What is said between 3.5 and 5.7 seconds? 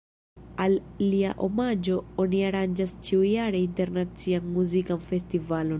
internacian muzikan festivalon.